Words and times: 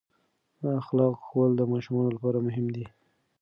اخلاق 0.81 1.13
ښوول 1.25 1.51
د 1.57 1.61
ماشومانو 1.71 2.13
لپاره 2.15 2.37
مهم 2.47 2.65
دي. 2.75 2.85